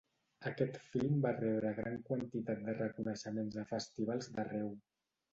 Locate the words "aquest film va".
0.51-1.33